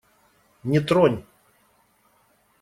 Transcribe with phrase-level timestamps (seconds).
[0.63, 1.21] Не тронь!